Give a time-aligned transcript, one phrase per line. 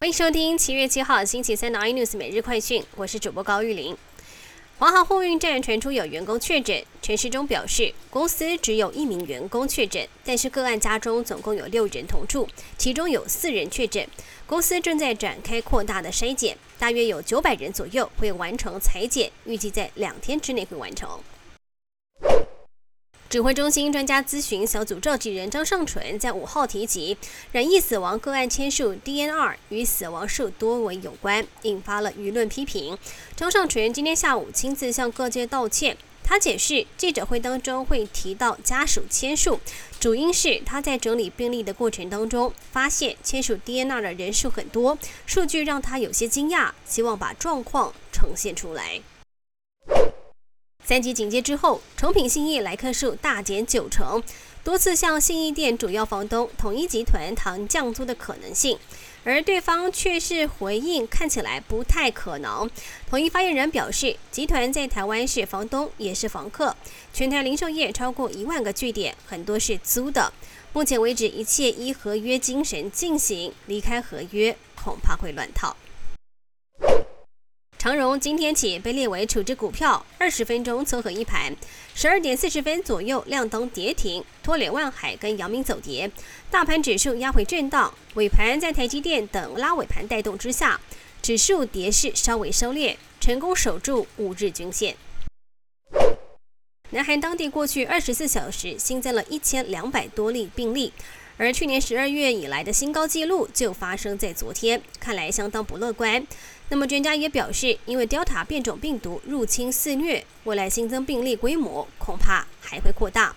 [0.00, 3.96] 欢迎收听七月七号星期三的 iNews 每日快讯，我是主播高玉玲。
[4.78, 12.48] 华航货运站传出有员工确诊，陈时中表示，公司只有一名员工确诊，但是个案家中总共有六人同住，
[12.78, 14.08] 其中有四人确诊，
[14.46, 21.10] 公司正在展开扩大的筛检，大约有九百人左右会完成裁剪，预计在两天之内会完成。
[23.30, 27.14] 指挥中心专家咨询小组召集人张尚纯在五号提及，
[27.52, 32.96] 染疫死亡个案签数 DNR 与死亡数多为有关，引发了舆论批评。
[33.36, 39.60] 张尚纯今天下午亲自向各界道歉，他解释记者会当中会提到家属签数，
[40.00, 49.02] 主因是他在整理病例的过程当中，发现签署 DNR 的人数很多，数据让他有些惊讶，希望把状况呈现出来。
[50.88, 54.22] 三级警戒之后，诚品信义来客数大减九成，
[54.64, 58.78] 多次向信义店主要房东统一集团谈降租的可能性，
[59.22, 62.66] 而对方却是回应看起来不太可能。
[63.06, 66.74] 统一发言人表示，集团在台湾是房东也是房客，
[67.12, 70.32] 全台零售业超过一万个据点，很多是租的。
[70.72, 75.76] 目前为止，一切依合约精神进行，离开合约恐怕会乱套。
[77.78, 81.54] 长荣今天起被列为处置股票，二十分钟撮合一盘，
[81.94, 86.10] 十二点四十分左右亮灯跌停，拖累万海跟阳明走跌，
[86.50, 90.80] 大盘指数压回震荡，尾盘在台积电等拉尾盘带动之下，
[91.22, 94.96] 指数跌势稍微收敛，成功守住五日均线。
[96.90, 100.92] 南韩当地过去二十四小时新增了一千两百多例病例。
[101.38, 106.26] 而去年十二月以来的新高纪录就发生在昨天，看来相当不乐观。
[106.68, 113.34] 那么专家也表示，因为 Delta 变种病毒入侵肆虐，未来新增病例规模恐怕还会扩大。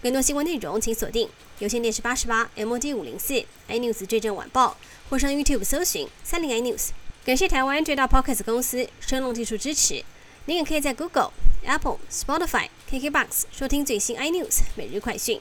[0.00, 4.76] 更多新闻内容请锁定有线电视八十八 MOD 五零四 iNews 最正晚报，
[5.10, 6.90] 或上 YouTube 搜寻三零 iNews。
[7.24, 10.04] 感谢台湾最大 Podcast 公司声浪技术支持。
[10.44, 11.32] 您也可以在 Google、
[11.64, 15.40] Apple、Spotify、KKBox 收听最新 iNews 每日快讯。